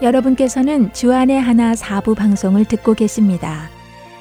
[0.00, 3.68] 여러분께서는 주안의 하나 사부 방송을 듣고 계십니다.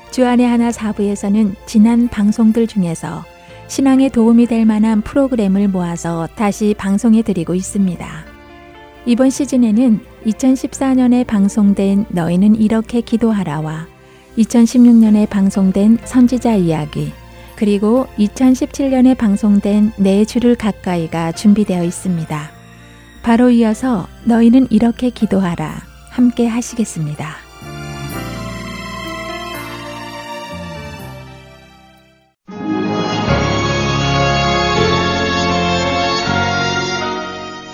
[0.09, 3.23] 주안의 하나 사부에서는 지난 방송들 중에서
[3.67, 8.07] 신앙에 도움이 될 만한 프로그램을 모아서 다시 방송해 드리고 있습니다.
[9.05, 13.85] 이번 시즌에는 2014년에 방송된 너희는 이렇게 기도하라와
[14.37, 17.11] 2016년에 방송된 선지자 이야기,
[17.55, 22.56] 그리고 2017년에 방송된 내 주를 가까이가 준비되어 있습니다.
[23.27, 25.81] 바로 이어서 너희는 이렇게 기도하라
[26.11, 27.35] 함께 하시겠습니다.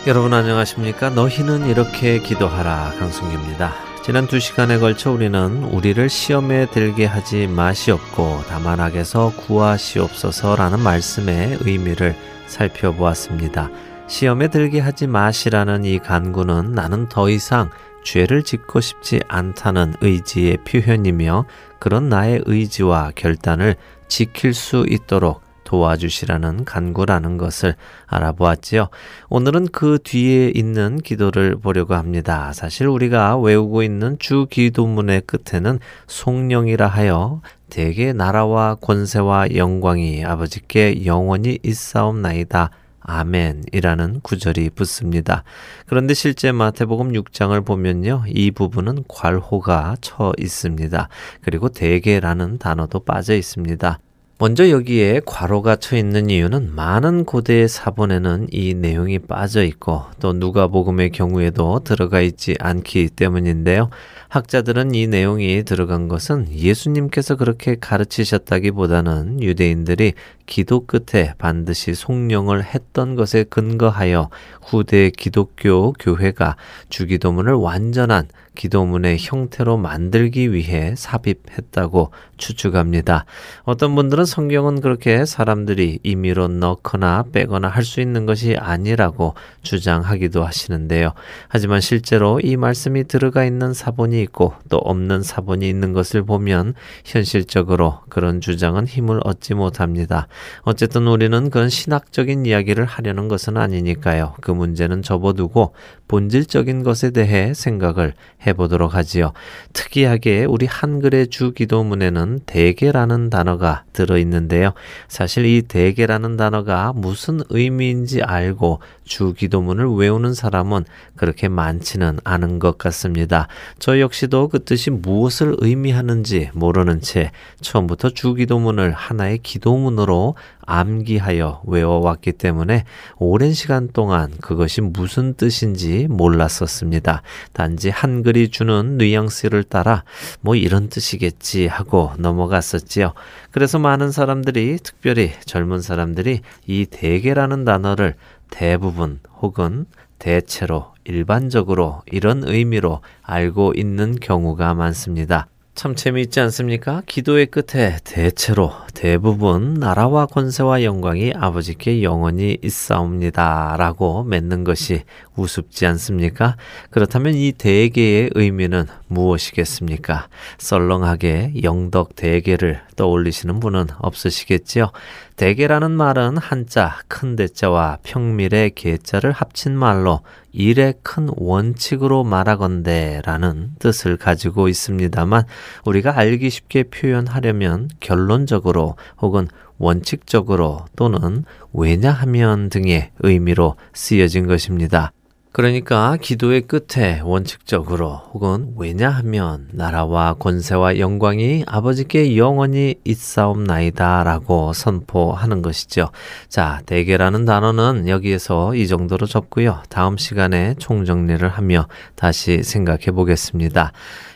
[0.07, 1.11] 여러분 안녕하십니까?
[1.11, 3.73] 너희는 이렇게 기도하라 강승규입니다.
[4.03, 12.15] 지난 두 시간에 걸쳐 우리는 우리를 시험에 들게 하지 마시옵고 다만 악에서 구하시옵소서라는 말씀의 의미를
[12.47, 13.69] 살펴보았습니다.
[14.07, 17.69] 시험에 들게 하지 마시라는 이 간구는 나는 더 이상
[18.03, 21.45] 죄를 짓고 싶지 않다는 의지의 표현이며
[21.79, 23.75] 그런 나의 의지와 결단을
[24.07, 28.89] 지킬 수 있도록 도와주시라는 간구라는 것을 알아보았지요.
[29.29, 32.51] 오늘은 그 뒤에 있는 기도를 보려고 합니다.
[32.53, 41.57] 사실 우리가 외우고 있는 주 기도문의 끝에는 송령이라 하여 대개 나라와 권세와 영광이 아버지께 영원히
[41.63, 42.69] 있사옵나이다.
[43.03, 45.43] 아멘이라는 구절이 붙습니다.
[45.85, 48.23] 그런데 실제 마태복음 6장을 보면요.
[48.27, 51.09] 이 부분은 괄호가 쳐 있습니다.
[51.41, 53.99] 그리고 대개라는 단어도 빠져 있습니다.
[54.43, 61.11] 먼저 여기에 괄호가 쳐 있는 이유는 많은 고대의 사본에는 이 내용이 빠져 있고 또 누가복음의
[61.11, 63.89] 경우에도 들어가 있지 않기 때문인데요.
[64.27, 70.11] 학자들은 이 내용이 들어간 것은 예수님께서 그렇게 가르치셨다기보다는 유대인들이
[70.45, 74.29] 기도 끝에 반드시 송령을 했던 것에 근거하여
[74.61, 76.57] 후대 기독교 교회가
[76.89, 83.25] 주기도문을 완전한 기도문의 형태로 만들기 위해 삽입했다고 추측합니다.
[83.63, 91.13] 어떤 분들은 성경은 그렇게 사람들이 임의로 넣거나 빼거나 할 수 있는 것이 아니라고 주장하기도 하시는데요.
[91.49, 97.99] 하지만 실제로 이 말씀이 들어가 있는 사본이 있고 또 없는 사본이 있는 것을 보면 현실적으로
[98.09, 100.27] 그런 주장은 힘을 얻지 못합니다.
[100.61, 104.35] 어쨌든 우리는 그런 신학적인 이야기를 하려는 것은 아니니까요.
[104.41, 105.73] 그 문제는 접어두고
[106.07, 108.13] 본질적인 것에 대해 생각을
[108.45, 109.33] 해보도록 하지요.
[109.73, 114.73] 특이하게 우리 한글의 주 기도문에는 대개라는 단어가 들어있는데요.
[115.07, 122.77] 사실 이 대개라는 단어가 무슨 의미인지 알고 주 기도문을 외우는 사람은 그렇게 많지는 않은 것
[122.77, 123.47] 같습니다.
[123.79, 127.31] 저 역시도 그 뜻이 무엇을 의미하는지 모르는 채
[127.61, 132.85] 처음부터 주 기도문을 하나의 기도문으로 암기하여 외워왔기 때문에
[133.17, 137.21] 오랜 시간 동안 그것이 무슨 뜻인지 몰랐었습니다.
[137.51, 140.03] 단지 한글이 주는 뉘앙스를 따라
[140.41, 143.13] 뭐 이런 뜻이겠지 하고 넘어갔었지요.
[143.51, 148.15] 그래서 많은 사람들이 특별히 젊은 사람들이 이 대개라는 단어를
[148.49, 149.85] 대부분 혹은
[150.19, 155.47] 대체로 일반적으로 이런 의미로 알고 있는 경우가 많습니다.
[155.75, 157.01] 참 재미있지 않습니까?
[157.05, 163.75] 기도의 끝에 대체로 대부분 나라와 권세와 영광이 아버지께 영원히 있사옵니다.
[163.77, 165.03] 라고 맺는 것이
[165.35, 166.57] 우습지 않습니까?
[166.91, 170.27] 그렇다면 이 대개의 의미는 무엇이겠습니까?
[170.59, 174.91] 썰렁하게 영덕 대개를 떠올리시는 분은 없으시겠지요?
[175.35, 180.21] 대개라는 말은 한자 큰 대자와 평밀의 개자를 합친 말로
[180.51, 185.45] 일의 큰 원칙으로 말하건대라는 뜻을 가지고 있습니다만
[185.85, 188.82] 우리가 알기 쉽게 표현하려면 결론적으로
[189.21, 195.11] 혹은 원칙적으로 또는 왜냐하면 등의 의미로 쓰여진 것입니다.
[195.53, 206.09] 그러니까 기도의 끝에 원칙적으로 혹은 왜냐하면 나라와 권세와 영광이 아버지께 영원히 있사옵나이다 라고 선포하는 것이죠.
[206.49, 209.83] 자, 대개라는 단어는 여기에서 이 정도로 접고요.
[209.89, 213.91] 다음 시간에 총정리를 하며 다시 생각해 보겠습니다.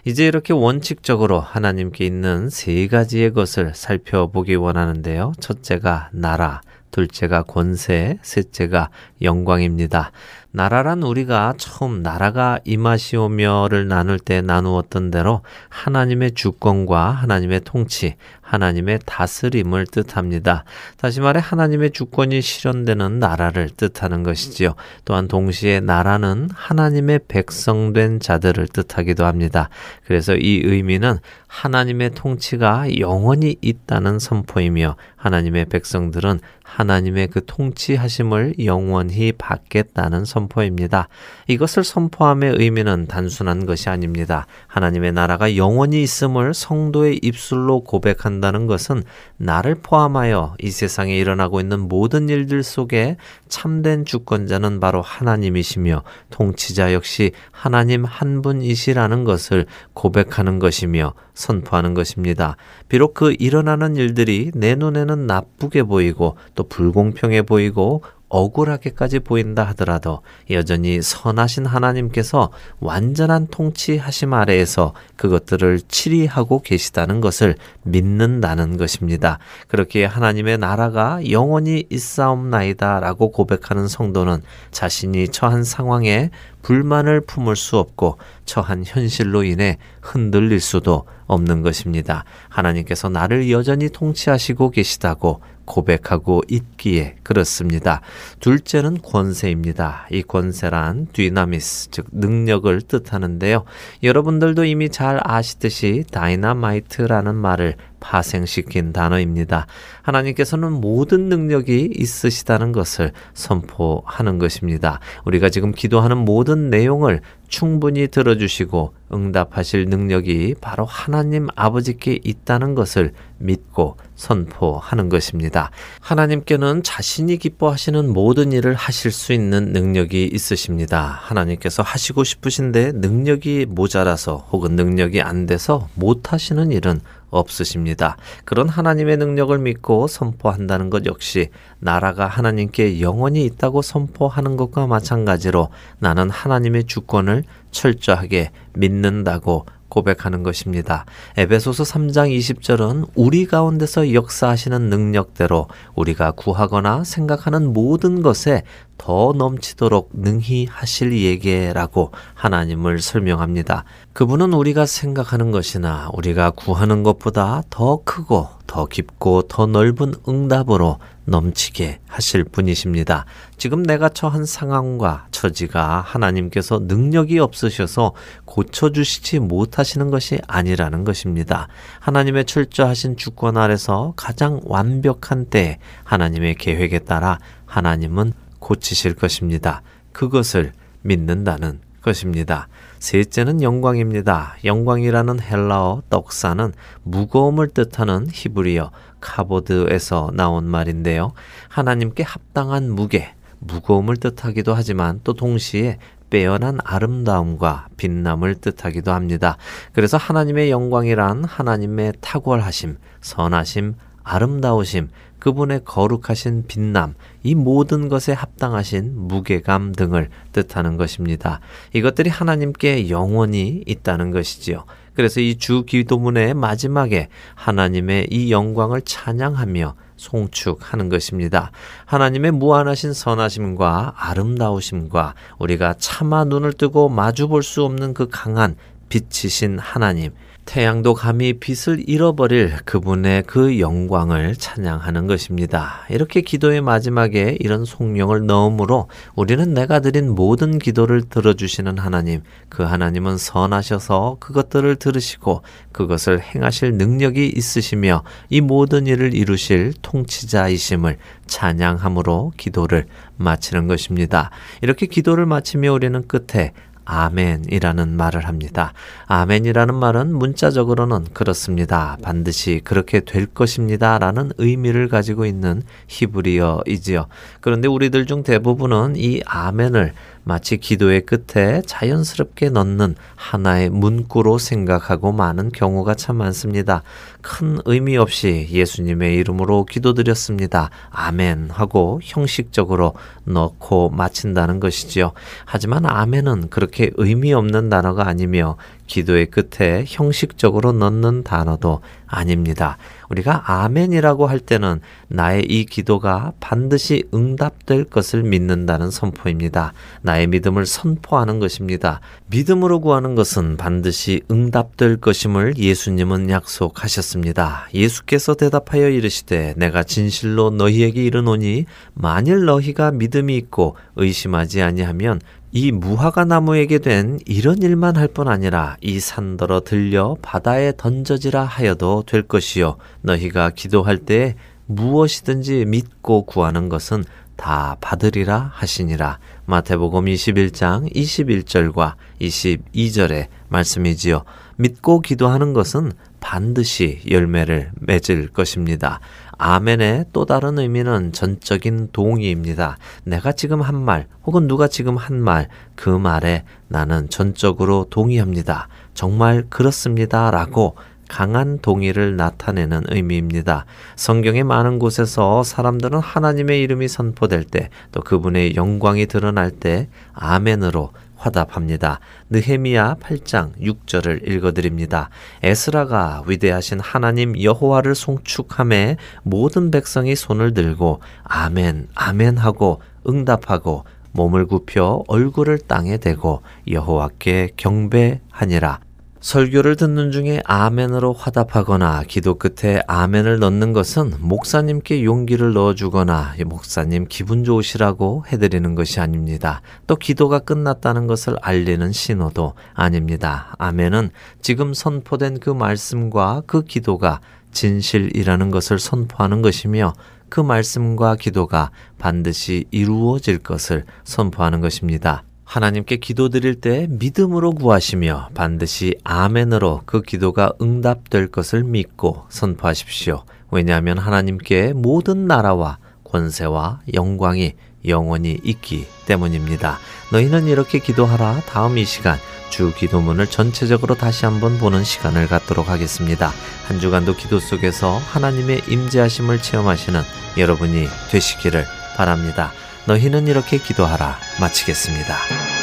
[0.06, 5.34] 이제 이렇게 원칙적으로 하나님께 있는 세 가지의 것을 살펴보기 원하는데요.
[5.40, 6.62] 첫째가 나라,
[6.92, 8.90] 둘째가 권세, 셋째가
[9.22, 10.12] 영광입니다.
[10.58, 18.16] 나라란 우리가 처음 나라가 임하시오며를 나눌 때 나누었던 대로 하나님의 주권과 하나님의 통치,
[18.48, 20.64] 하나님의 다스림을 뜻합니다.
[20.96, 24.76] 다시 말해 하나님의 주권이 실현되는 나라를 뜻하는 것이지요.
[25.04, 29.70] 또한 동시에 나라는 하나님의 백성된 자들을 뜻하기도 합니다.
[30.06, 40.26] 그래서 이 의미는 하나님의 통치가 영원히 있다는 선포이며 하나님의 백성들은 하나님의 그 통치하심을 영원히 받겠다는
[40.26, 41.08] 선포입니다.
[41.48, 44.46] 이것을 선포함의 의미는 단순한 것이 아닙니다.
[44.68, 49.04] 하나님의 나라가 영원히 있음을 성도의 입술로 고백한 다는 것은
[49.38, 53.18] 나를 포함하여 이 세상에 일어나고 있는 모든 일들 속에
[53.48, 62.58] 참된 주권자는 바로 하나님이시며 통치자 역시 하나님 한 분이시라는 것을 고백하는 것이며 선포하는 것입니다.
[62.90, 71.02] 비록 그 일어나는 일들이 내 눈에는 나쁘게 보이고 또 불공평해 보이고 억울하게까지 보인다 하더라도 여전히
[71.02, 79.40] 선하신 하나님께서 완전한 통치하심 아래에서 그것들을 치리하고 계시다는 것을 믿는다는 것입니다.
[79.68, 84.42] 그렇게 하나님의 나라가 영원히 있사옵나이다 라고 고백하는 성도는
[84.72, 86.30] 자신이 처한 상황에
[86.62, 92.26] 불만을 품을 수 없고 처한 현실로 인해 흔들릴 수도 없는 것입니다.
[92.50, 98.02] 하나님께서 나를 여전히 통치하시고 계시다고 고백하고 있기에 그렇습니다.
[98.40, 100.08] 둘째는 권세입니다.
[100.10, 103.66] 이 권세란 디나미스, 즉 능력을 뜻하는데요.
[104.02, 109.68] 여러분들도 이미 잘 아시듯이 다이나마이트라는 말을 파생시킨 단어입니다.
[110.02, 115.00] 하나님께서는 모든 능력이 있으시다는 것을 선포하는 것입니다.
[115.26, 123.98] 우리가 지금 기도하는 모든 내용을 충분히 들어주시고 응답하실 능력이 바로 하나님 아버지께 있다는 것을 믿고
[124.16, 125.72] 선포하는 것입니다.
[126.02, 131.20] 하나님께는 자신이 기뻐하시는 모든 일을 하실 수 있는 능력이 있으십니다.
[131.22, 138.18] 하나님께서 하시고 싶으신데 능력이 모자라서 혹은 능력이 안 돼서 못 하시는 일은 없으십니다.
[138.46, 145.70] 그런 하나님의 능력을 믿고 선포한다는 것 역시 나라가 하나님께 영원히 있다고 선포하는 것과 마찬가지로
[146.00, 151.06] 나는 하나님의 주권을 철저하게 믿는다고 고백하는 것입니다.
[151.38, 158.64] 에베소서 3장 20절은 우리 가운데서 역사하시는 능력대로 우리가 구하거나 생각하는 모든 것에
[158.98, 163.84] 더 넘치도록 능히 하실 예계라고 하나님을 설명합니다.
[164.14, 172.00] 그분은 우리가 생각하는 것이나 우리가 구하는 것보다 더 크고 더 깊고 더 넓은 응답으로 넘치게
[172.08, 173.26] 하실 분이십니다.
[173.58, 178.14] 지금 내가 처한 상황과 처지가 하나님께서 능력이 없으셔서
[178.46, 181.68] 고쳐주시지 못하시는 것이 아니라는 것입니다.
[182.00, 189.82] 하나님의 철저하신 주권 아래서 가장 완벽한 때 하나님의 계획에 따라 하나님은 고치실 것입니다.
[190.12, 192.68] 그것을 믿는다는 것입니다.
[193.00, 194.56] 셋째는 영광입니다.
[194.64, 196.74] 영광이라는 헬라어 떡사는
[197.04, 201.34] 무거움을 뜻하는 히브리어 카보드에서 나온 말인데요.
[201.70, 206.00] 하나님께 합당한 무게, 무거움을 뜻하기도 하지만 또 동시에
[206.30, 209.58] 빼어난 아름다움과 빛남을 뜻하기도 합니다.
[209.94, 213.96] 그래서 하나님의 영광이란 하나님의 탁월하심, 선하심,
[214.28, 215.10] 아름다우심,
[215.40, 217.14] 그분의 거룩하신 빛남,
[217.44, 221.62] 이 모든 것에 합당하신 무게감 등을 뜻하는 것입니다.
[221.94, 224.84] 이것들이 하나님께 영원히 있다는 것이지요.
[225.14, 231.72] 그래서 이 주 기도문의 마지막에 하나님의 이 영광을 찬양하며 송축하는 것입니다.
[232.06, 238.76] 하나님의 무한하신 선하심과 아름다우심과 우리가 차마 눈을 뜨고 마주 볼 수 없는 그 강한
[239.10, 240.32] 빛이신 하나님,
[240.68, 246.06] 태양도 감히 빛을 잃어버릴 그분의 그 영광을 찬양하는 것입니다.
[246.10, 253.38] 이렇게 기도의 마지막에 이런 송명을 넣으므로 우리는 내가 드린 모든 기도를 들어주시는 하나님, 그 하나님은
[253.38, 255.62] 선하셔서 그것들을 들으시고
[255.94, 263.06] 그것을 행하실 능력이 있으시며 이 모든 일을 이루실 통치자이심을 찬양함으로 기도를
[263.38, 264.52] 마치는 것입니다.
[264.82, 266.74] 이렇게 기도를 마치며 우리는 끝에
[267.08, 268.94] 아멘이라는 말을 합니다.
[269.28, 272.18] 아멘이라는 말은 문자적으로는 그렇습니다.
[272.22, 274.20] 반드시 그렇게 될 것입니다.
[274.20, 277.28] 라는 의미를 가지고 있는 히브리어이지요.
[277.62, 280.14] 그런데 우리들 중 대부분은 이 아멘을
[280.48, 287.04] 마치 기도의 끝에 자연스럽게 넣는 하나의 문구로 생각하고 많은 경우가 참 많습니다.
[287.42, 290.90] 큰 의미 없이 예수님의 이름으로 기도드렸습니다.
[291.10, 293.14] 아멘 하고 형식적으로
[293.44, 295.34] 넣고 마친다는 것이지요.
[295.66, 298.78] 하지만 아멘은 그렇게 의미 없는 단어가 아니며
[299.08, 302.98] 기도의 끝에 형식적으로 넣는 단어도 아닙니다.
[303.30, 309.94] 우리가 아멘이라고 할 때는 나의 이 기도가 반드시 응답될 것을 믿는다는 선포입니다.
[310.22, 312.22] 나의 믿음을 선포하는 것입니다.
[312.48, 317.90] 믿음으로 구하는 것은 반드시 응답될 것임을 예수님은 약속하셨습니다.
[317.94, 326.46] 예수께서 대답하여 이르시되 내가 진실로 너희에게 이르노니 만일 너희가 믿음이 있고 의심하지 아니하면 이 무화과
[326.46, 332.98] 나무에게 된 이런 일만 할 뿐 아니라 이 산더러 들려 바다에 던져지라 하여도 될 것이요
[333.22, 334.56] 너희가 기도할 때
[334.86, 337.24] 무엇이든지 믿고 구하는 것은
[337.58, 339.40] 다 받으리라 하시니라.
[339.66, 344.44] 마태복음 21장 21절과 22절의 말씀이지요.
[344.78, 349.20] 믿고 기도하는 것은 반드시 열매를 맺을 것입니다.
[349.58, 352.98] 아멘의 또 다른 의미는 전적인 동의입니다.
[353.24, 358.88] 내가 지금 한 말, 혹은 누가 지금 한 말, 그 말에 나는 전적으로 동의합니다.
[359.14, 360.52] 정말 그렇습니다.
[360.52, 360.96] 라고
[361.28, 363.86] 강한 동의를 나타내는 의미입니다.
[364.16, 372.20] 성경의 많은 곳에서 사람들은 하나님의 이름이 선포될 때 또 그분의 영광이 드러날 때 아멘으로 화답합니다.
[372.50, 375.30] 느헤미야 8장 6절을 읽어드립니다.
[375.64, 385.24] 에스라가 위대하신 하나님 여호와를 송축함에 모든 백성이 손을 들고 아멘 아멘 하고 응답하고 몸을 굽혀
[385.28, 389.07] 얼굴을 땅에 대고 여호와께 경배하니라.
[389.40, 397.64] 설교를 듣는 중에 아멘으로 화답하거나 기도 끝에 아멘을 넣는 것은 목사님께 용기를 넣어주거나 목사님 기분
[397.64, 399.82] 좋으시라고 해드리는 것이 아닙니다.
[400.08, 403.76] 또 기도가 끝났다는 것을 알리는 신호도 아닙니다.
[403.78, 407.40] 아멘은 지금 선포된 그 말씀과 그 기도가
[407.72, 410.14] 진실이라는 것을 선포하는 것이며
[410.50, 415.44] 그 말씀과 기도가 반드시 이루어질 것을 선포하는 것입니다.
[415.68, 423.44] 하나님께 기도드릴 때 믿음으로 구하시며 반드시 아멘으로 그 기도가 응답될 것을 믿고 선포하십시오.
[423.70, 427.74] 왜냐하면 하나님께 모든 나라와 권세와 영광이
[428.08, 429.98] 영원히 있기 때문입니다.
[430.32, 431.64] 너희는 이렇게 기도하라.
[431.68, 432.38] 다음 이 시간
[432.70, 436.50] 주 기도문을 전체적으로 다시 한번 보는 시간을 갖도록 하겠습니다.
[436.88, 440.22] 한 주간도 기도 속에서 하나님의 임재하심을 체험하시는
[440.58, 441.84] 여러분이 되시기를
[442.16, 442.72] 바랍니다.
[443.08, 445.77] 너희는 이렇게 기도하라 마치겠습니다.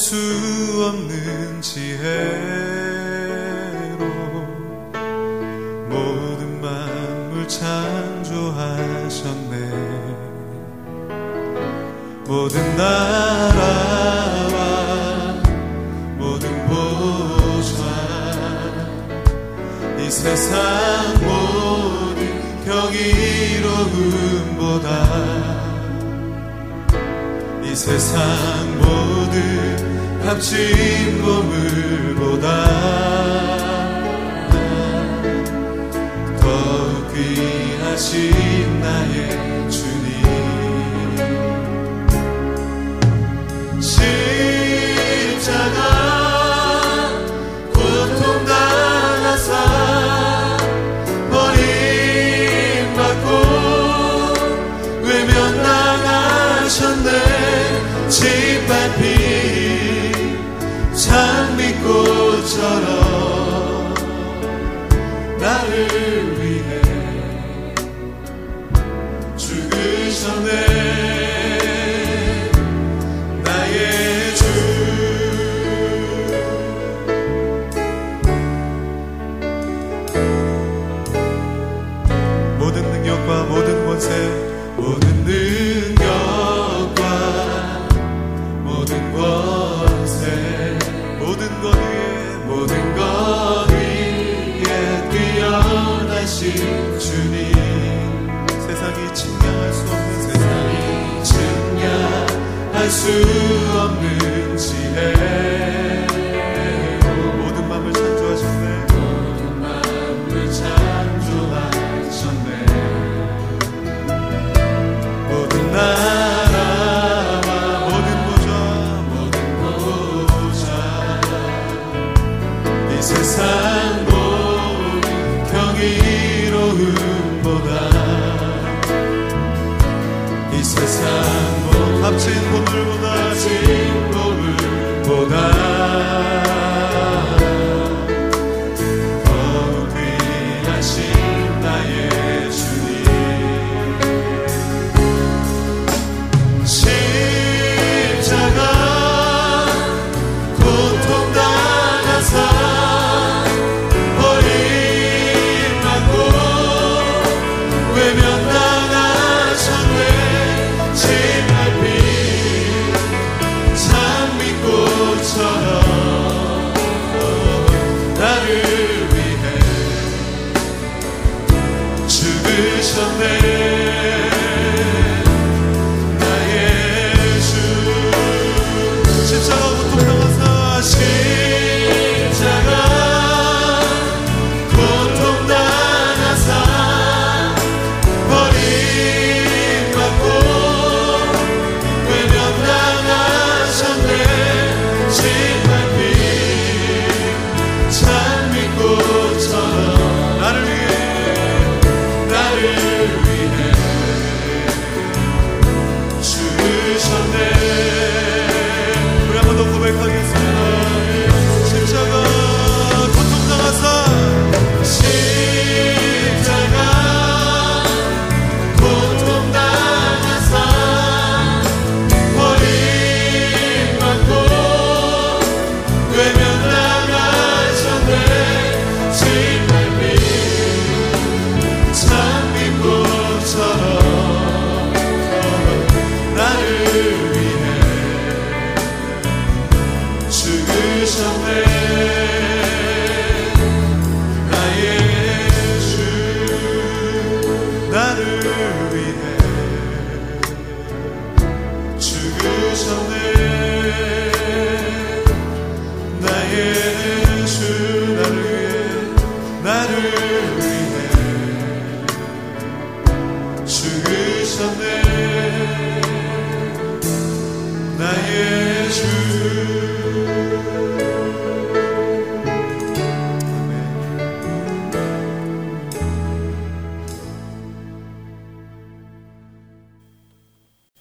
[0.00, 0.16] 수
[0.88, 1.98] 없는 지혜로
[5.90, 8.80] 모든 만물 창조하셨네.
[12.26, 14.56] 모든 나라와
[16.16, 17.84] 모든 보좌
[19.98, 20.56] 이 세상
[21.20, 23.70] 모든 경이로움보다
[27.70, 28.18] 이 세상
[28.78, 32.66] 모든 합친 보물보다
[36.40, 39.90] 더욱 귀하신 나의 주님.
[45.40, 45.89] 장미꽃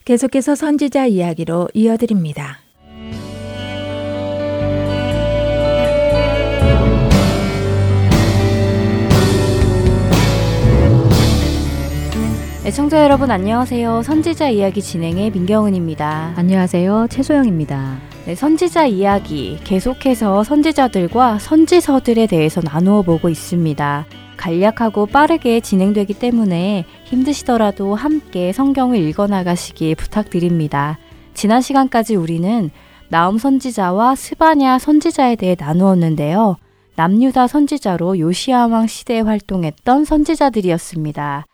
[0.10, 2.58] 계속해서 선지자 이야기로 이어드립니다.
[12.66, 14.02] 애청자 네, 여러분 안녕하세요.
[14.02, 16.34] 선지자 이야기 진행의 민경은입니다.
[16.36, 17.06] 안녕하세요.
[17.12, 18.09] 최소영입니다.
[18.30, 24.06] 네, 선지자 이야기 계속해서 선지자들과 선지서들에 대해서 나누어 보고 있습니다.
[24.38, 31.00] 간략하고 빠르게 진행되기 때문에 힘드시더라도 함께 성경을 읽어 나가시기 부탁드립니다.
[31.34, 32.70] 지난 시간까지 우리는
[33.08, 36.58] 나움 선지자와 스바냐 선지자에 대해 나누었는데요.
[36.98, 41.48] 남유다 선지자로 요시아 왕 시대에 활동했던 선지자들이었습니다.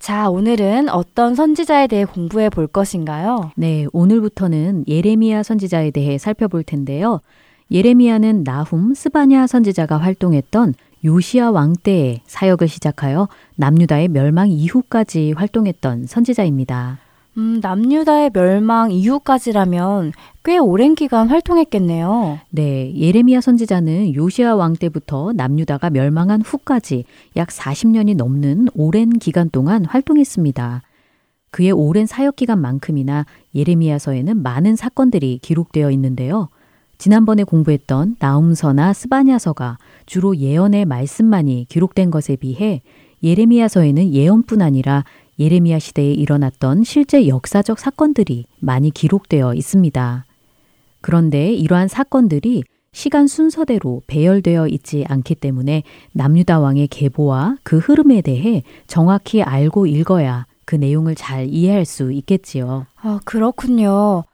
[0.00, 3.52] 자, 오늘은 어떤 선지자에 대해 공부해 볼 것인가요?
[3.54, 7.20] 네, 오늘부터는 예레미야 선지자에 대해 살펴볼 텐데요.
[7.70, 10.72] 예레미야는 나훔, 스바냐 선지자가 활동했던
[11.04, 16.98] 요시아 왕 때에 사역을 시작하여 남유다의 멸망 이후까지 활동했던 선지자입니다.
[17.40, 20.12] 음, 남유다의 멸망 이후까지라면
[20.44, 22.38] 꽤 오랜 기간 활동했겠네요.
[22.50, 27.04] 네, 예레미야 선지자는 요시아 왕 때부터 남유다가 멸망한 후까지
[27.36, 30.82] 약 40년이 넘는 오랜 기간 동안 활동했습니다.
[31.50, 33.24] 그의 오랜 사역 기간만큼이나
[33.54, 36.50] 예레미야서에는 많은 사건들이 기록되어 있는데요.
[36.98, 42.82] 지난번에 공부했던 나움서나 스바냐서가 주로 예언의 말씀만이 기록된 것에 비해
[43.22, 45.04] 예레미야서에는 예언뿐 아니라
[45.40, 50.26] 예레미야 시대에 일어났던 실제 역사적 사건들이 많이 기록되어 있습니다.
[51.00, 58.62] 그런데 이러한 사건들이 시간 순서대로 배열되어 있지 않기 때문에 남유다 왕의 계보와 그 흐름에 대해
[58.86, 62.86] 정확히 알고 읽어야 그 내용을 잘 이해할 수 있겠지요.
[63.00, 64.24] 아, 그렇군요.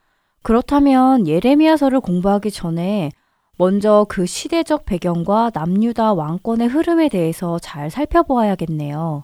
[0.42, 3.10] 그렇다면 예레미야서를 공부하기 전에
[3.58, 9.22] 먼저 그 시대적 배경과 남유다 왕권의 흐름에 대해서 잘 살펴보아야겠네요.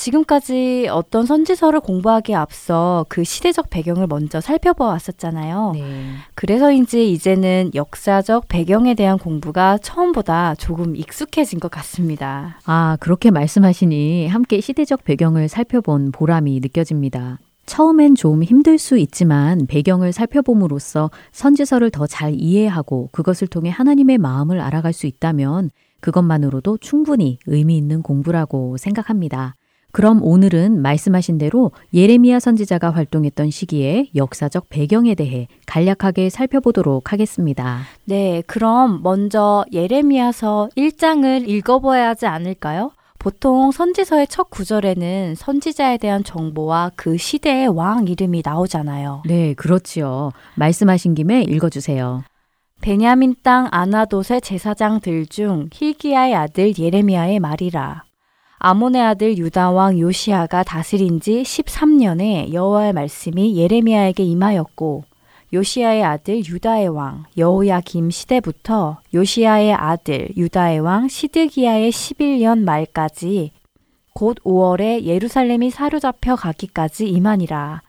[0.00, 5.72] 지금까지 어떤 선지서를 공부하기에 앞서 그 시대적 배경을 먼저 살펴보았었잖아요.
[5.74, 6.14] 네.
[6.34, 12.58] 그래서인지 이제는 역사적 배경에 대한 공부가 처음보다 조금 익숙해진 것 같습니다.
[12.64, 17.38] 아, 그렇게 말씀하시니 함께 시대적 배경을 살펴본 보람이 느껴집니다.
[17.66, 24.60] 처음엔 좀 힘들 수 있지만 배경을 살펴봄으로써 선지서를 더 잘 이해하고 그것을 통해 하나님의 마음을
[24.60, 29.54] 알아갈 수 있다면 그것만으로도 충분히 의미 있는 공부라고 생각합니다.
[29.92, 37.80] 그럼 오늘은 말씀하신 대로 예레미야 선지자가 활동했던 시기의 역사적 배경에 대해 간략하게 살펴보도록 하겠습니다.
[38.04, 42.92] 네, 그럼 먼저 예레미야서 1장을 읽어봐야 하지 않을까요?
[43.18, 49.24] 보통 선지서의 첫 구절에는 선지자에 대한 정보와 그 시대의 왕 이름이 나오잖아요.
[49.26, 50.30] 네, 그렇지요.
[50.56, 52.24] 말씀하신 김에 읽어주세요.
[52.80, 58.04] 베냐민 땅 아나돗의 제사장들 중 힐기야의 아들 예레미야의 말이라.
[58.62, 65.04] 아몬의 아들 유다 왕 요시아가 다스린 지 13년에 여호와의 말씀이 예레미야에게 임하였고
[65.54, 73.52] 요시아의 아들 유다의 왕 여호야김 시대부터 요시아의 아들 유다의 왕 시드기야의 11년 말까지
[74.12, 77.80] 곧 5월에 예루살렘이 사로잡혀 가기까지 이만이라.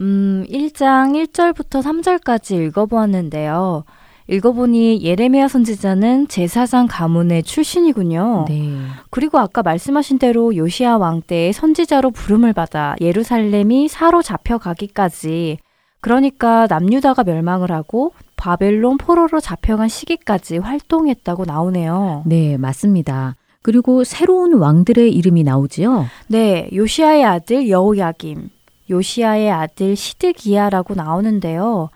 [0.00, 3.84] 음, 1장 1절부터 3절까지 읽어보았는데요.
[4.30, 8.44] 읽어보니 예레미야 선지자는 제사장 가문의 출신이군요.
[8.48, 8.76] 네.
[9.10, 15.58] 그리고 아까 말씀하신 대로 요시아 왕 때의 선지자로 부름을 받아 예루살렘이 사로 잡혀 가기까지
[16.00, 22.22] 그러니까 남유다가 멸망을 하고 바벨론 포로로 잡혀간 시기까지 활동했다고 나오네요.
[22.24, 23.34] 네, 맞습니다.
[23.62, 26.06] 그리고 새로운 왕들의 이름이 나오지요?
[26.28, 28.48] 네, 요시아의 아들 여호야김,
[28.88, 31.90] 요시아의 아들 시드기야라고 나오는데요.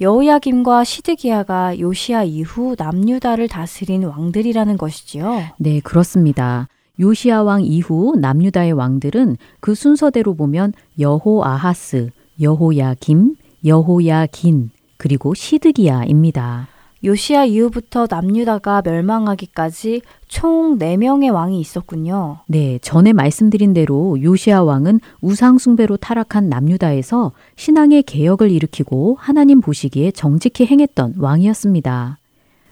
[0.00, 5.42] 여호야김과 시드기야가 요시아 이후 남유다를 다스린 왕들이라는 것이지요.
[5.56, 6.68] 네, 그렇습니다.
[7.00, 16.68] 요시아 왕 이후 남유다의 왕들은 그 순서대로 보면 여호아하스, 여호야김, 여호야긴, 그리고 시드기야입니다.
[17.06, 22.38] 요시아 이후부터 남유다가 멸망하기까지 총 4명의 왕이 있었군요.
[22.48, 30.66] 네, 전에 말씀드린 대로 요시아 왕은 우상숭배로 타락한 남유다에서 신앙의 개혁을 일으키고 하나님 보시기에 정직히
[30.66, 32.18] 행했던 왕이었습니다.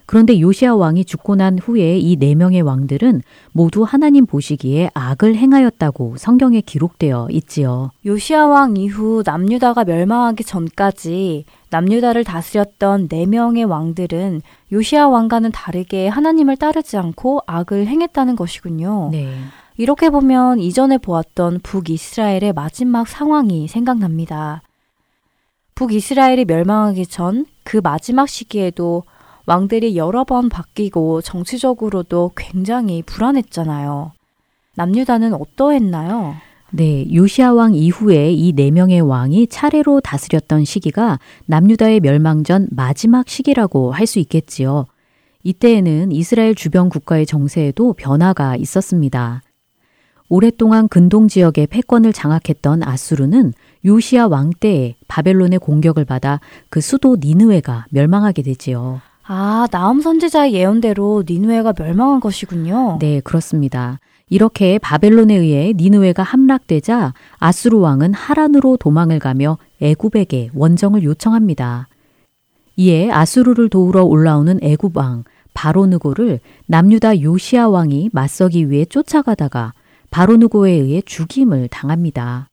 [0.07, 6.17] 그런데 요시아 왕이 죽고 난 후에 이 네 명의 왕들은 모두 하나님 보시기에 악을 행하였다고
[6.19, 7.91] 성경에 기록되어 있지요.
[8.05, 16.57] 요시아 왕 이후 남유다가 멸망하기 전까지 남유다를 다스렸던 네 명의 왕들은 요시아 왕과는 다르게 하나님을
[16.57, 19.09] 따르지 않고 악을 행했다는 것이군요.
[19.11, 19.35] 네.
[19.77, 24.63] 이렇게 보면 이전에 보았던 북이스라엘의 마지막 상황이 생각납니다.
[25.75, 29.03] 북이스라엘이 멸망하기 전 그 마지막 시기에도
[29.47, 34.13] 왕들이 여러 번 바뀌고 정치적으로도 굉장히 불안했잖아요.
[34.77, 36.35] 남유다는 어떠했나요?
[36.71, 43.29] 네, 요시아 왕 이후에 이 네 명의 왕이 차례로 다스렸던 시기가 남유다의 멸망 전 마지막
[43.29, 44.87] 시기라고 할 수 있겠지요.
[45.45, 49.43] 이때에는 이스라엘 주변 국가의 정세에도 변화가 있었습니다.
[50.31, 53.53] 오랫동안 근동 지역의 패권을 장악했던 아수르는
[53.85, 59.01] 요시아 왕 때에 바벨론의 공격을 받아 그 수도 니느웨가 멸망하게 되지요.
[59.27, 62.99] 아, 나움 선지자의 예언대로 니누에가 멸망한 것이군요.
[63.01, 63.99] 네, 그렇습니다.
[64.29, 71.89] 이렇게 바벨론에 의해 니느웨가 함락되자 아수르 왕은 하란으로 도망을 가며 애굽에게 원정을 요청합니다.
[72.77, 79.73] 이에 아수르를 도우러 올라오는 애굽 왕 바로누고를 남유다 요시아 왕이 맞서기 위해 쫓아가다가
[80.11, 82.49] 바로누고에 의해 죽임을 당합니다.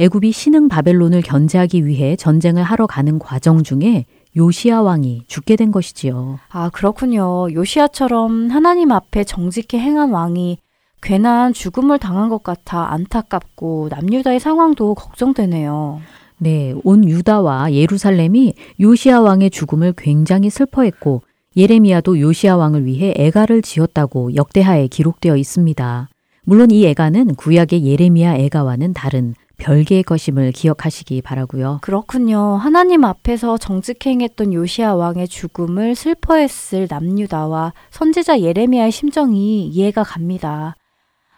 [0.00, 4.06] 애굽이 신흥 바벨론을 견제하기 위해 전쟁을 하러 가는 과정 중에
[4.38, 6.38] 요시아 왕이 죽게 된 것이지요.
[6.48, 7.52] 아, 그렇군요.
[7.52, 10.58] 요시아처럼 하나님 앞에 정직히 행한 왕이
[11.02, 16.00] 괜한 죽음을 당한 것 같아 안타깝고 남유다의 상황도 걱정되네요.
[16.38, 21.22] 네, 온 유다와 예루살렘이 요시아 왕의 죽음을 굉장히 슬퍼했고
[21.56, 26.08] 예레미야도 요시아 왕을 위해 애가를 지었다고 역대하에 기록되어 있습니다.
[26.44, 31.78] 물론 이 애가는 구약의 예레미야 애가와는 다른 별개의 것임을 기억하시기 바라고요.
[31.82, 32.56] 그렇군요.
[32.56, 40.74] 하나님 앞에서 정직행했던 요시아 왕의 죽음을 슬퍼했을 남유다와 선지자 예레미야의 심정이 이해가 갑니다.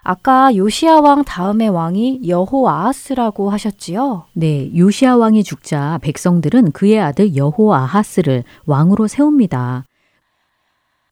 [0.02, 4.26] 아까 요시아 왕 다음의 왕이 여호아하스라고 하셨지요?
[4.34, 9.84] 네, 요시아 왕이 죽자 백성들은 그의 아들 여호아하스를 왕으로 세웁니다.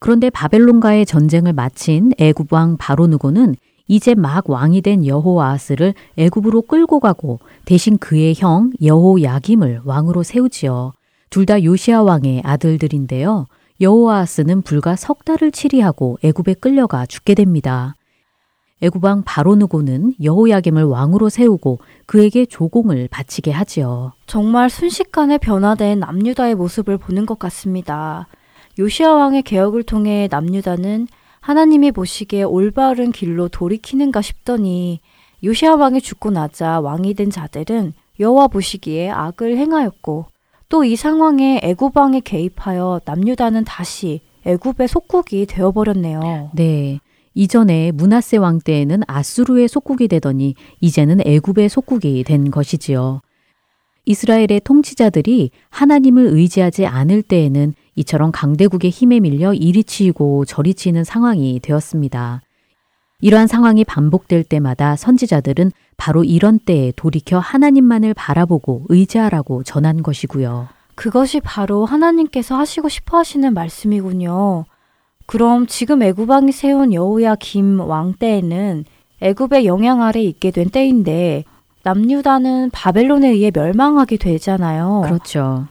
[0.00, 3.56] 그런데 바벨론과의 전쟁을 마친 애굽 왕 바로누고는
[3.88, 10.92] 이제 막 왕이 된 여호아하스를 애굽으로 끌고 가고 대신 그의 형 여호야김을 왕으로 세우지요.
[11.30, 13.46] 둘 다 요시아 왕의 아들들인데요.
[13.80, 17.94] 여호아하스는 불과 석 달을 치리하고 애굽에 끌려가 죽게 됩니다.
[18.80, 24.12] 애굽 왕 바로누고는 여호야김을 왕으로 세우고 그에게 조공을 바치게 하지요.
[24.26, 28.28] 정말 순식간에 변화된 남유다의 모습을 보는 것 같습니다.
[28.78, 31.08] 요시아 왕의 개혁을 통해 남유다는
[31.48, 35.00] 하나님이 보시기에 올바른 길로 돌이키는가 싶더니
[35.42, 40.26] 요시아 왕이 죽고 나자 왕이 된 자들은 여호와 보시기에 악을 행하였고
[40.68, 46.50] 또 이 상황에 애굽 왕이 개입하여 남유다는 다시 애굽의 속국이 되어 버렸네요.
[46.52, 47.00] 네.
[47.32, 53.22] 이전에 문하세 왕 때에는 아수르의 속국이 되더니 이제는 애굽의 속국이 된 것이지요.
[54.08, 61.60] 이스라엘의 통치자들이 하나님을 의지하지 않을 때에는 이처럼 강대국의 힘에 밀려 이리 치이고 저리 치이는 상황이
[61.60, 62.40] 되었습니다.
[63.20, 70.68] 이러한 상황이 반복될 때마다 선지자들은 바로 이런 때에 돌이켜 하나님만을 바라보고 의지하라고 전한 것이고요.
[70.94, 74.64] 그것이 바로 하나님께서 하시고 싶어 하시는 말씀이군요.
[75.26, 78.86] 그럼 지금 애굽왕이 세운 여호야 김 왕 때에는
[79.20, 81.44] 애굽의 영향 아래 있게 된 때인데
[81.84, 85.02] 남유다는 바벨론에 의해 멸망하게 되잖아요.
[85.04, 85.66] 그렇죠.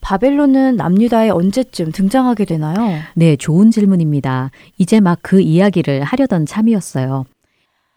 [0.00, 3.00] 바벨론은 남유다에 언제쯤 등장하게 되나요?
[3.14, 4.50] 네, 좋은 질문입니다.
[4.76, 7.24] 이제 막 그 이야기를 하려던 참이었어요.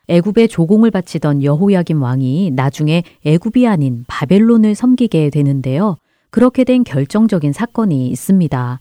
[0.08, 5.98] 애굽에 조공을 바치던 여호야김 왕이 나중에 애굽이 아닌 바벨론을 섬기게 되는데요.
[6.30, 8.80] 그렇게 된 결정적인 사건이 있습니다.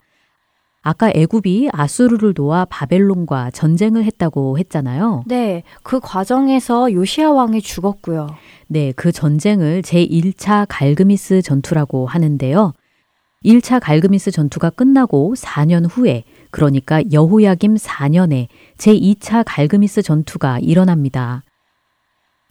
[0.87, 5.25] 아까 애굽이 아수르를 도와 바벨론과 전쟁을 했다고 했잖아요.
[5.27, 8.27] 네, 그 과정에서 요시아 왕이 죽었고요.
[8.67, 12.71] 네, 그 전쟁을 제1차 갈그미스 전투라고 하는데요.
[13.43, 18.47] 1차 갈그미스 전투가 끝나고 4년 후에 그러니까 여호야김 4년에
[18.77, 21.43] 제2차 갈그미스 전투가 일어납니다.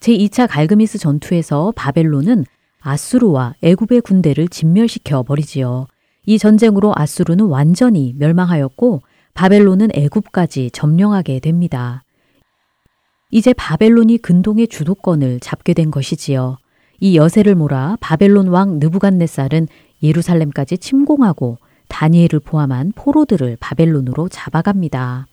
[0.00, 2.44] 제2차 갈그미스 전투에서 바벨론은
[2.80, 5.86] 아수르와 애굽의 군대를 진멸시켜 버리지요.
[6.26, 9.02] 이 전쟁으로 아수르는 완전히 멸망하였고
[9.34, 12.02] 바벨론은 애굽까지 점령하게 됩니다.
[13.30, 16.58] 이제 바벨론이 근동의 주도권을 잡게 된 것이지요.
[17.00, 19.68] 이 여세를 몰아 바벨론 왕 느부갓네살은
[20.02, 21.58] 예루살렘까지 침공하고
[21.88, 25.26] 다니엘을 포함한 포로들을 바벨론으로 잡아갑니다.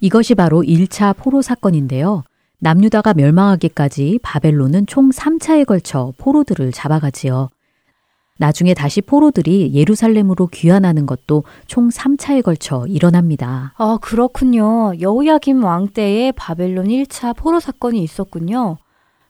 [0.00, 2.24] 이것이 바로 1차 포로 사건인데요.
[2.58, 7.48] 남유다가 멸망하기까지 바벨론은 총 3차에 걸쳐 포로들을 잡아가지요.
[8.42, 13.72] 나중에 다시 포로들이 예루살렘으로 귀환하는 것도 총 3차에 걸쳐 일어납니다.
[13.78, 14.94] 아, 그렇군요.
[15.00, 18.78] 여호야김 왕 때에 바벨론 1차 포로 사건이 있었군요.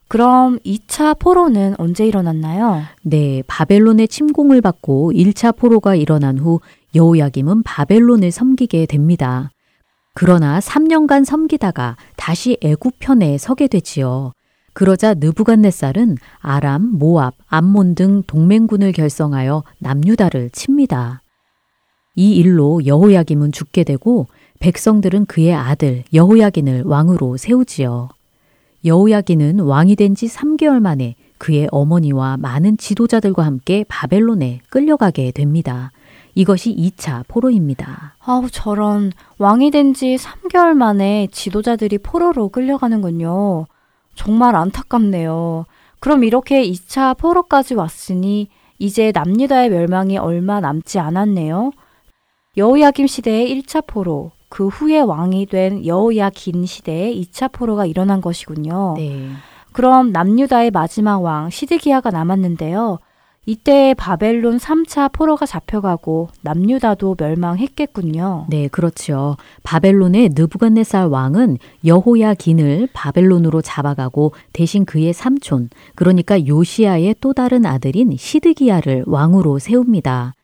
[0.09, 2.85] 그럼 2차 포로는 언제 일어났나요?
[3.03, 6.61] 네, 바벨론의 침공을 받고 1차 포로가 일어난 후
[6.95, 9.51] 여호야김은 바벨론을 섬기게 됩니다.
[10.15, 14.33] 그러나 3년간 섬기다가 다시 애굽 편에 서게 되지요.
[14.75, 21.23] 그러자 느부갓네살은 아람, 모압, 암몬 등 동맹군을 결성하여 남유다를 칩니다.
[22.15, 24.27] 이 일로 여호야김은 죽게 되고
[24.61, 28.09] 백성들은 그의 아들 여호야긴을 왕으로 세우지요.
[28.85, 35.91] 여호야긴은 왕이 된 지 3개월 만에 그의 어머니와 많은 지도자들과 함께 바벨론에 끌려가게 됩니다.
[36.35, 38.15] 이것이 2차 포로입니다.
[38.21, 39.13] 아우, 저런.
[39.39, 43.67] 왕이 된 지 3개월 만에 지도자들이 포로로 끌려가는군요.
[44.15, 45.67] 정말 안타깝네요.
[46.01, 48.49] 그럼 이렇게 2차 포로까지 왔으니
[48.79, 51.71] 이제 남유다의 멸망이 얼마 남지 않았네요.
[52.57, 58.95] 여호야김 시대의 1차 포로, 그 후에 왕이 된 여호야긴 시대의 2차 포로가 일어난 것이군요.
[58.97, 59.31] 네.
[59.73, 62.99] 그럼 남유다의 마지막 왕 시드기야가 남았는데요.
[63.45, 68.47] 이때 바벨론 3차 포로가 잡혀가고 남유다도 멸망했겠군요.
[68.49, 69.37] 네, 그렇죠.
[69.65, 79.05] 바벨론의 느부갓네살 왕은 여호야긴을 바벨론으로 잡아가고 대신 그의 삼촌, 그러니까 요시아의 또 다른 아들인 시드기야를
[79.09, 80.35] 왕으로 세웁니다.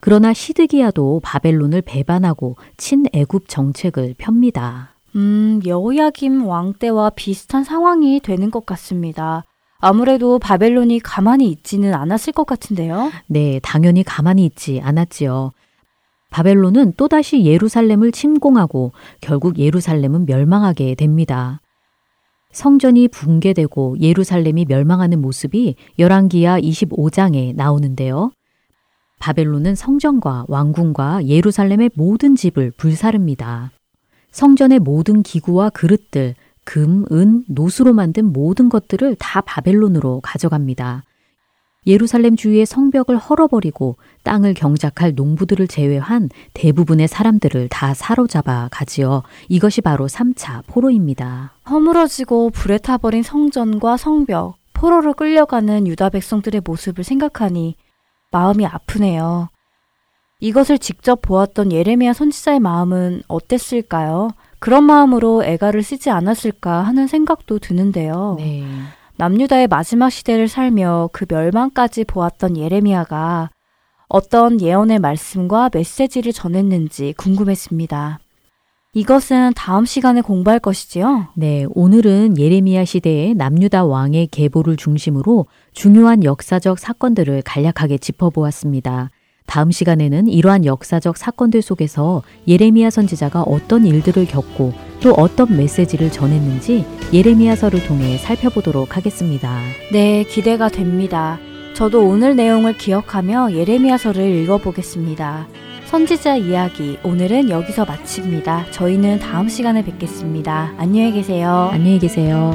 [0.00, 4.94] 그러나 시드기야도 바벨론을 배반하고 친애굽 정책을 펴니다.
[5.16, 9.44] 음, 여호야김 왕 때와 비슷한 상황이 되는 것 같습니다.
[9.80, 13.10] 아무래도 바벨론이 가만히 있지는 않았을 것 같은데요.
[13.26, 15.52] 네, 당연히 가만히 있지 않았지요.
[16.30, 21.60] 바벨론은 또다시 예루살렘을 침공하고 결국 예루살렘은 멸망하게 됩니다.
[22.52, 28.32] 성전이 붕괴되고 예루살렘이 멸망하는 모습이 열왕기야 25장에 나오는데요.
[29.18, 33.70] 바벨론은 성전과 왕궁과 예루살렘의 모든 집을 불사릅니다.
[34.32, 36.34] 성전의 모든 기구와 그릇들,
[36.70, 41.02] 금, 은, 노수로 만든 모든 것들을 다 바벨론으로 가져갑니다.
[41.88, 49.24] 예루살렘 주위의 성벽을 헐어버리고 땅을 경작할 농부들을 제외한 대부분의 사람들을 다 사로잡아 가지요.
[49.48, 51.54] 이것이 바로 3차 포로입니다.
[51.68, 57.74] 허물어지고 불에 타버린 성전과 성벽, 포로로 끌려가는 유다 백성들의 모습을 생각하니
[58.30, 59.48] 마음이 아프네요.
[60.38, 64.30] 이것을 직접 보았던 예레미야 선지자의 마음은 어땠을까요?
[64.60, 68.36] 그런 마음으로 애가를 쓰지 않았을까 하는 생각도 드는데요.
[68.38, 68.64] 네.
[69.16, 73.50] 남유다의 마지막 시대를 살며 그 멸망까지 보았던 예레미야가
[74.08, 78.18] 어떤 예언의 말씀과 메시지를 전했는지 궁금했습니다.
[78.92, 81.28] 이것은 다음 시간에 공부할 것이지요?
[81.34, 89.10] 네, 오늘은 예레미야 시대의 남유다 왕의 계보를 중심으로 중요한 역사적 사건들을 간략하게 짚어보았습니다.
[89.50, 96.84] 다음 시간에는 이러한 역사적 사건들 속에서 예레미야 선지자가 어떤 일들을 겪고 또 어떤 메시지를 전했는지
[97.12, 99.58] 예레미야서를 통해 살펴보도록 하겠습니다.
[99.90, 101.40] 네, 기대가 됩니다.
[101.74, 105.48] 저도 오늘 내용을 기억하며 예레미야서를 읽어보겠습니다.
[105.86, 108.70] 선지자 이야기 오늘은 여기서 마칩니다.
[108.70, 110.74] 저희는 다음 시간에 뵙겠습니다.
[110.76, 111.70] 안녕히 계세요.
[111.72, 112.54] 안녕히 계세요.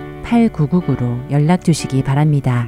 [0.31, 2.65] 8999로 연락 주시기 바랍니다.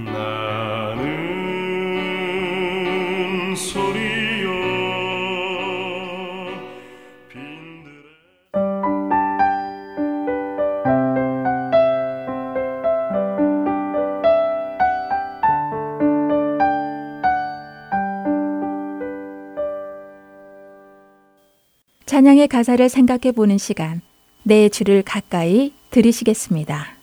[22.05, 24.01] 찬양의 가사를 생각해 보는 시간,
[24.43, 27.03] 내 주를 가까이 들이시겠습니다.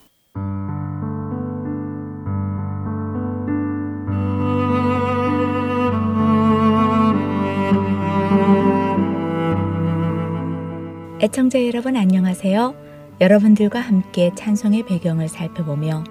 [11.23, 13.19] 애청자 여러분 안녕하세요.
[13.21, 16.03] 여러분들과 함께 찬송의 배경을 살펴보며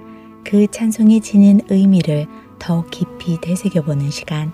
[0.44, 2.28] 그 찬송이 지닌 의미를
[2.60, 4.52] 더 깊이 되새겨보는 시간,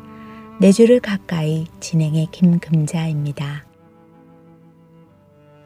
[0.61, 3.65] 내 주를 가까이 진행의 김금자입니다.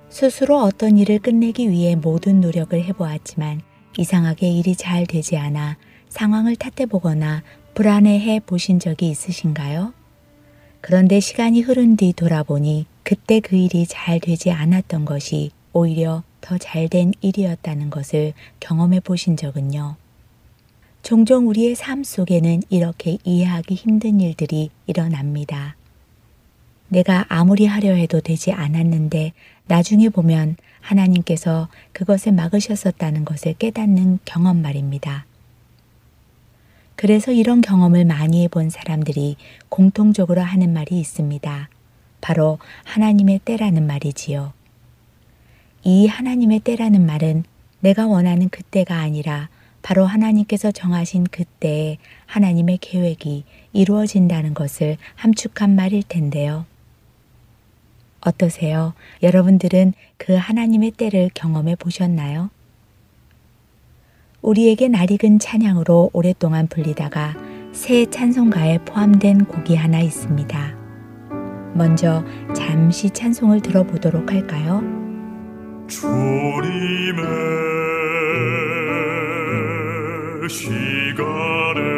[0.10, 3.62] 스스로 어떤 일을 끝내기 위해 모든 노력을 해보았지만
[3.96, 5.78] 이상하게 일이 잘 되지 않아
[6.08, 7.44] 상황을 탓해보거나
[7.76, 9.94] 불안해해 보신 적이 있으신가요?
[10.82, 16.88] 그런데 시간이 흐른 뒤 돌아보니 그때 그 일이 잘 되지 않았던 것이 오히려 더 잘
[16.89, 19.95] 된 일이었다는 것을 경험해 보신 적은요.
[21.04, 25.76] 종종 우리의 삶 속에는 이렇게 이해하기 힘든 일들이 일어납니다.
[26.89, 29.34] 내가 아무리 하려 해도 되지 않았는데
[29.68, 35.26] 나중에 보면 하나님께서 그것을 막으셨었다는 것을 깨닫는 경험 말입니다.
[36.95, 39.38] 그래서 이런 경험을 많이 해본 사람들이
[39.70, 41.70] 공통적으로 하는 말이 있습니다.
[42.22, 44.54] 바로 하나님의 때라는 말이지요.
[45.84, 47.44] 이 하나님의 때라는 말은
[47.80, 49.50] 내가 원하는 그때가 아니라
[49.82, 56.66] 바로 하나님께서 정하신 그때에 하나님의 계획이 이루어진다는 것을 함축한 말일 텐데요.
[58.22, 58.94] 어떠세요?
[59.24, 62.50] 여러분들은 그 하나님의 때를 경험해 보셨나요?
[64.42, 67.36] 우리에게 낯익은 찬양으로 오랫동안 불리다가
[67.72, 70.79] 새 찬송가에 포함된 곡이 하나 있습니다.
[71.80, 74.84] 먼저 잠시 찬송을 들어보도록 할까요?
[75.88, 77.24] 주님의
[80.50, 81.89] 시간에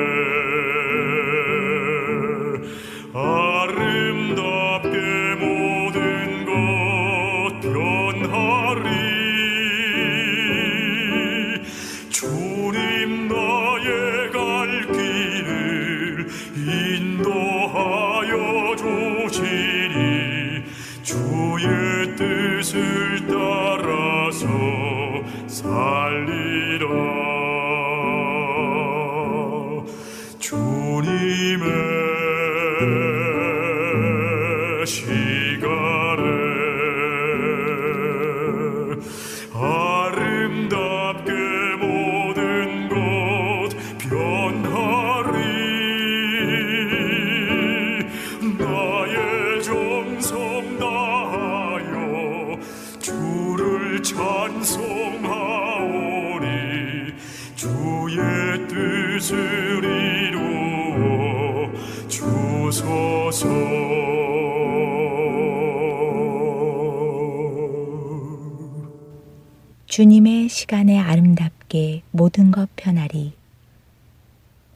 [70.72, 73.34] 시간에 아름답게 모든 것 편하리.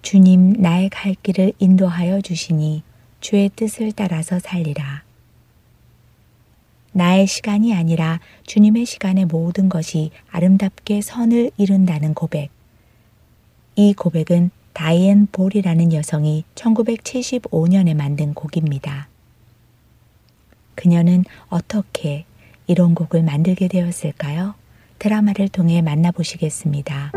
[0.02, 2.84] 주님 나의 갈 길을 인도하여 주시니
[3.22, 5.04] 주의 뜻을 따라서 살리라.
[6.92, 12.50] 나의 시간이 아니라 주님의 시간에 모든 것이 아름답게 선을 이룬다는 고백.
[13.78, 19.08] 이 고백은 다이앤 볼이라는 여성이 1975년에 만든 곡입니다.
[20.76, 22.26] 그녀는 어떻게
[22.68, 24.56] 이런 곡을 만들게 되었을까요?
[25.00, 27.12] 드라마를 통해 만나보시겠습니다.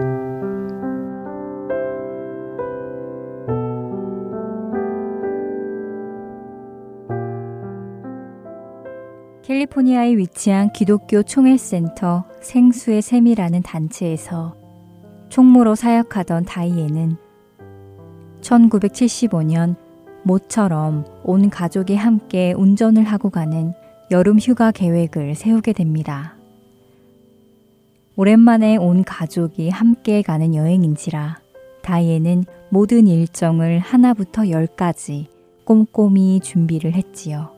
[9.42, 14.54] 캘리포니아에 위치한 기독교 총회센터 생수의 샘이라는 단체에서
[15.30, 17.16] 총무로 사역하던 다이에는
[18.42, 19.76] 1975년
[20.22, 23.72] 모처럼 온 가족이 함께 운전을 하고 가는
[24.10, 26.37] 여름 휴가 계획을 세우게 됩니다.
[28.18, 31.38] 오랜만에 온 가족이 함께 가는 여행인지라
[31.82, 35.28] 다이에는 모든 일정을 하나부터 열까지
[35.64, 37.52] 꼼꼼히 준비를 했지요.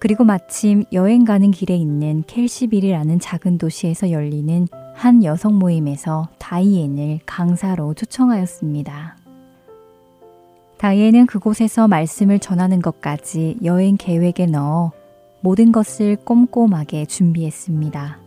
[0.00, 7.94] 그리고 마침 여행 가는 길에 있는 켈시빌이라는 작은 도시에서 열리는 한 여성 모임에서 다이앤을 강사로
[7.94, 9.18] 초청하였습니다.
[10.78, 14.90] 다이앤은 그곳에서 말씀을 전하는 것까지 여행 계획에 넣어
[15.42, 18.25] 모든 것을 꼼꼼하게 준비했습니다.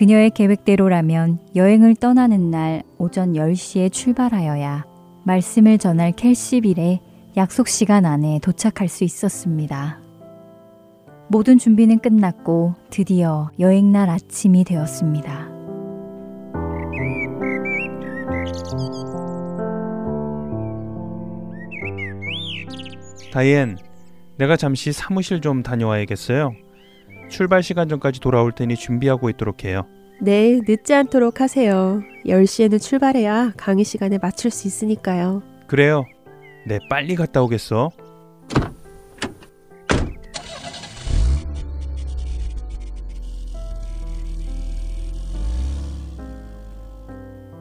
[0.00, 4.86] 그녀의 계획대로라면 여행을 떠나는 날 오전 10시에 출발하여야
[5.24, 7.00] 말씀을 전할 켈시빌에
[7.36, 10.00] 약속 시간 안에 도착할 수 있었습니다.
[11.28, 15.50] 모든 준비는 끝났고 드디어 여행날 아침이 되었습니다.
[23.34, 23.76] 다이앤,
[24.38, 26.69] 내가 잠시 사무실 좀 다녀와야겠어요.
[27.30, 29.86] 출발 시간 전까지 돌아올 테니 준비하고 있도록 해요.
[30.20, 32.02] 네, 늦지 않도록 하세요.
[32.26, 35.42] 10시에는 출발해야 강의 시간에 맞출 수 있으니까요.
[35.66, 36.04] 그래요.
[36.66, 37.90] 네, 빨리 갔다 오겠어.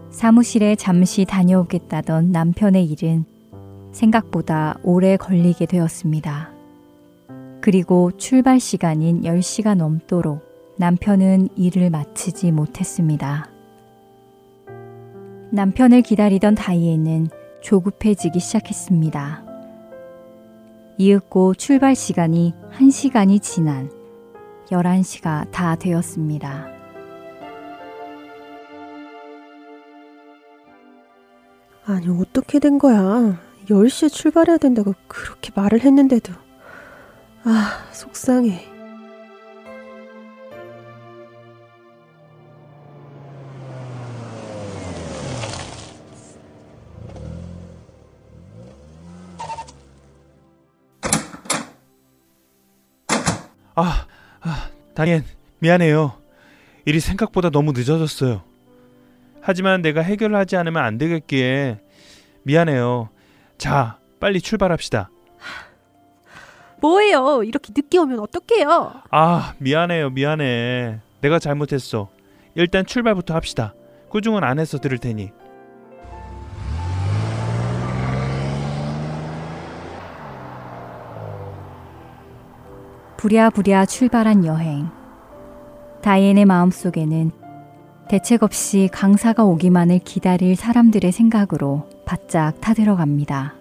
[0.10, 3.24] 사무실에 잠시 다녀오겠다던 남편의 일은
[3.94, 6.59] 생각보다 오래 걸리게 되었습니다.
[7.62, 10.48] 그리고 출발 시간인 10시가 넘도록
[10.78, 13.50] 남편은 일을 마치지 못했습니다.
[15.52, 17.28] 남편을 기다리던 다이에는
[17.62, 19.44] 조급해지기 시작했습니다.
[20.98, 23.92] 이윽고 출발 시간이 1시간이 지난
[24.70, 26.68] 11시가 다 되었습니다.
[31.86, 33.40] 아니, 어떻게 된 거야?
[33.68, 36.49] 10시에 출발해야 된다고 그렇게 말을 했는데도.
[37.52, 38.64] 아, 속상해.
[53.74, 54.06] 아,
[54.42, 55.24] 아, 다니엔
[55.58, 56.14] 미안해요.
[56.86, 58.44] 일이 생각보다 너무 늦어졌어요.
[59.42, 61.80] 하지만 내가 해결을 하지 않으면 안 되겠기에
[62.44, 63.10] 미안해요.
[63.58, 65.10] 자, 빨리 출발합시다.
[66.82, 67.44] 뭐예요?
[67.44, 68.94] 이렇게 늦게 오면 어떡해요?
[69.12, 70.10] 아, 미안해요.
[70.12, 71.00] 미안해.
[71.22, 72.10] 내가 잘못했어.
[72.56, 73.74] 일단 출발부터 합시다.
[74.10, 75.32] 꾸중은 안에서 들을 테니.
[83.18, 84.90] 부랴부랴 출발한 여행.
[86.02, 87.32] 다이앤의 마음속에는
[88.08, 93.59] 대책 없이 강사가 오기만을 기다릴 사람들의 생각으로 바짝 타들어갑니다.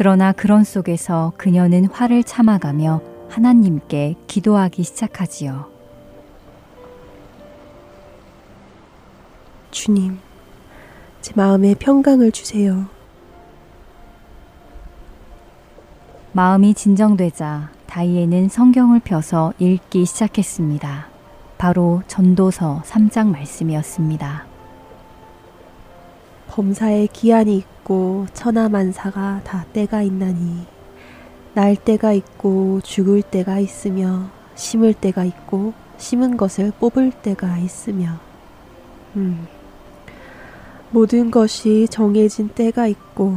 [0.00, 5.66] 그러나 그런 속에서 그녀는 화를 참아가며 하나님께 기도하기 시작하지요.
[9.70, 10.18] 주님,
[11.20, 12.86] 제 마음에 평강을 주세요.
[16.32, 21.08] 마음이 진정되자 다이에는 성경을 펴서 읽기 시작했습니다.
[21.58, 24.46] 바로 전도서 3장 말씀이었습니다.
[26.48, 30.64] 범사에 기한이 있고 천하만사가 다 때가 있나니
[31.54, 38.12] 날 때가 있고 죽을 때가 있으며 심을 때가 있고 심은 것을 뽑을 때가 있으며
[39.16, 39.48] 음.
[40.90, 43.34] 모든 것이 정해진 때가 있고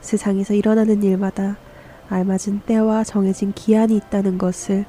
[0.00, 1.56] 세상에서 일어나는 일마다
[2.08, 4.84] 알맞은 때와 정해진 기한이 있다는 것을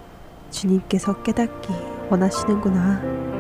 [0.50, 1.72] 주님께서 깨닫기
[2.10, 3.33] 원하시는구나.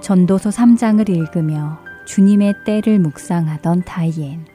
[0.00, 4.46] 전도서 3장을 읽으며 주님의 때를 묵상하던 다이엔.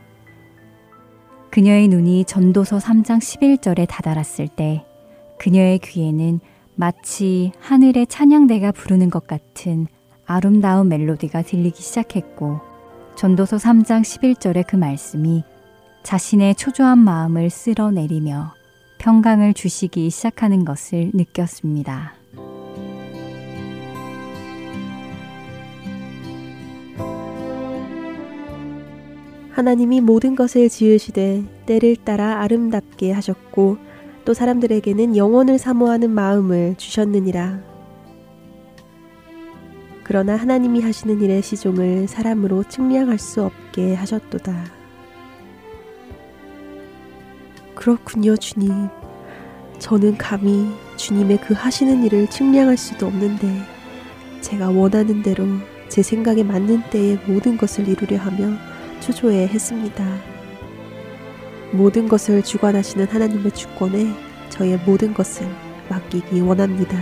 [1.51, 4.83] 그녀의 눈이 전도서 3장 11절에 다다랐을 때
[5.37, 6.39] 그녀의 귀에는
[6.73, 9.87] 마치 하늘의 찬양대가 부르는 것 같은
[10.25, 12.59] 아름다운 멜로디가 들리기 시작했고
[13.15, 15.43] 전도서 3장 11절의 그 말씀이
[16.03, 18.53] 자신의 초조한 마음을 쓸어내리며
[18.97, 22.24] 평강을 주시기 시작하는 것을 느꼈습니다.
[29.55, 33.77] 하나님이 모든 것을 지으시되 때를 따라 아름답게 하셨고
[34.25, 37.61] 또 사람들에게는 영원을 사모하는 마음을 주셨느니라.
[40.03, 44.65] 그러나 하나님이 하시는 일의 시종을 사람으로 측량할 수 없게 하셨도다.
[47.75, 48.89] 그렇군요, 주님.
[49.79, 53.47] 저는 감히 주님의 그 하시는 일을 측량할 수도 없는데
[54.41, 55.45] 제가 원하는 대로
[55.87, 58.74] 제 생각에 맞는 때에 모든 것을 이루려 하며
[59.05, 60.03] 초조해 했습니다.
[61.71, 64.07] 모든 것을 주관하시는 하나님의 주권에
[64.49, 65.47] 저의 모든 것을
[65.89, 66.97] 맡기기 원합니다.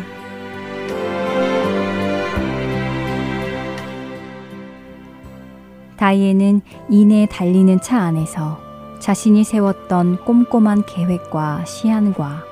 [5.96, 8.60] 다이에는 이내 달리는 차 안에서
[9.00, 12.44] 자신이 세웠던 꼼꼼한 계획과 시안과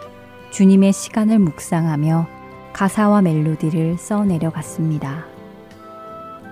[0.52, 2.28] 주님의 시간을 묵상하며
[2.72, 5.26] 가사와 멜로디를 써 내려갔습니다.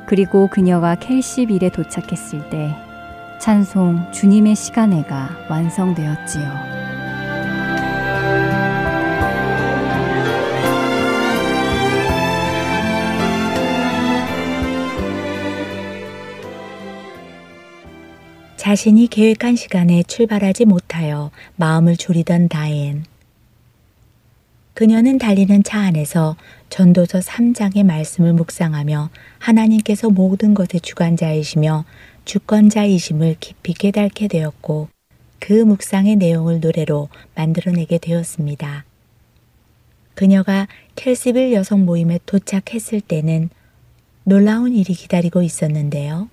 [0.05, 2.88] 그리고 그녀가 켈시 빌에 도착했을 때
[3.39, 6.43] 찬송 주님의 시간에가 완성되었지요.
[18.57, 23.05] 자신이 계획한 시간에 출발하지 못하여 마음을 졸이던 다엔.
[24.73, 26.35] 그녀는 달리는 차 안에서
[26.69, 29.09] 전도서 3장의 말씀을 묵상하며
[29.39, 31.85] 하나님께서 모든 것의 주관자이시며
[32.29, 34.89] 주권자이심을 깊이 깨닫게 되었고
[35.39, 38.85] 그 묵상의 내용을 노래로 만들어내게 되었습니다.
[40.13, 43.49] 그녀가 켈시빌 여성 모임에 도착했을 때는
[44.25, 46.29] 놀라운 일이 기다리고 있었는데요.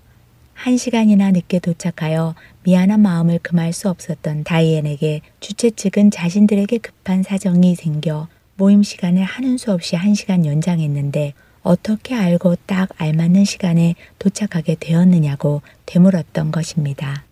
[0.53, 2.35] 한 시간이나 늦게 도착하여
[2.65, 9.57] 미안한 마음을 금할 수 없었던 다이앤에게 주최 측은 자신들에게 급한 사정이 생겨 모임 시간을 하는
[9.57, 11.33] 수 없이 한 시간 연장했는데
[11.67, 17.25] 어떻게 알고 딱 알맞는 시간에 도착하게 되었느냐고 되물었던 것입니다.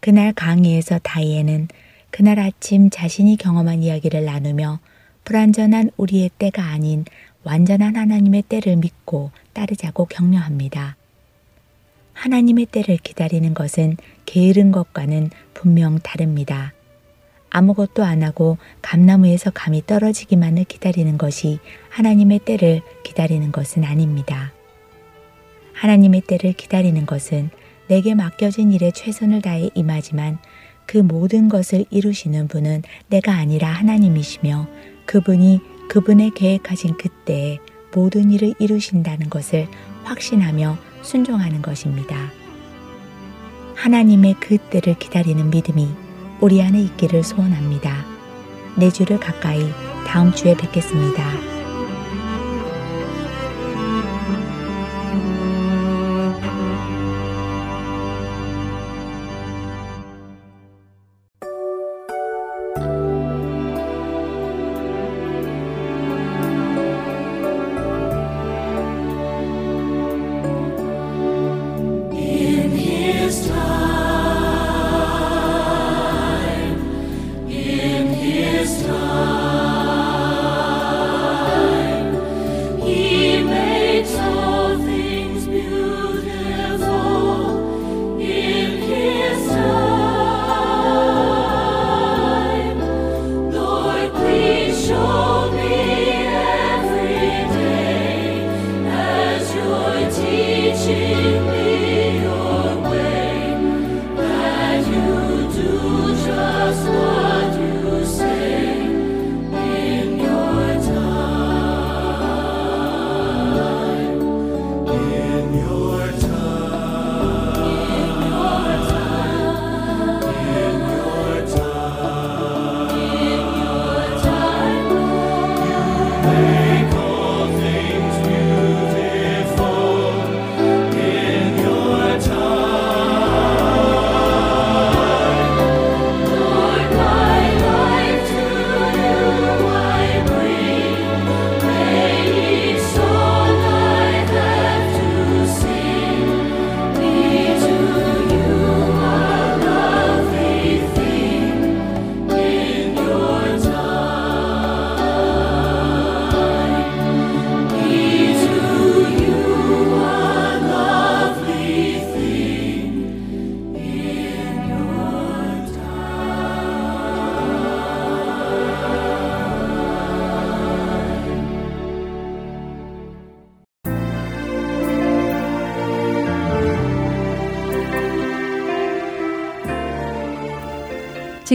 [0.00, 1.68] 그날 강의에서 다이앤은
[2.10, 4.80] 그날 아침 자신이 경험한 이야기를 나누며
[5.24, 7.06] 불완전한 우리의 때가 아닌
[7.42, 10.96] 완전한 하나님의 때를 믿고 따르자고 격려합니다.
[12.12, 13.96] 하나님의 때를 기다리는 것은
[14.26, 16.74] 게으른 것과는 분명 다릅니다.
[17.56, 24.52] 아무것도 안 하고 감나무에서 감이 떨어지기만을 기다리는 것이 하나님의 때를 기다리는 것은 아닙니다.
[25.72, 27.48] 하나님의 때를 기다리는 것은
[27.88, 30.36] 내게 맡겨진 일에 최선을 다해 임하지만
[30.84, 34.68] 그 모든 것을 이루시는 분은 내가 아니라 하나님이시며
[35.06, 37.58] 그분이 그분의 계획하신 그때에
[37.94, 39.66] 모든 일을 이루신다는 것을
[40.04, 42.30] 확신하며 순종하는 것입니다.
[43.76, 46.05] 하나님의 그 때를 기다리는 믿음이
[46.40, 48.04] 우리 안에 있기를 소원합니다.
[48.76, 49.70] 내주를 가까이
[50.06, 51.55] 다음 주에 뵙겠습니다.